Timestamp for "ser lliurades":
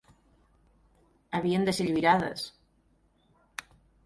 1.81-2.47